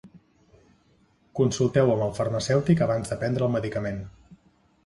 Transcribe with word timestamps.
Consulteu 1.39 1.93
amb 1.97 2.05
el 2.07 2.15
farmacèutic 2.21 2.81
abans 2.87 3.13
de 3.15 3.19
prendre 3.25 3.47
el 3.49 3.55
medicament. 3.61 4.05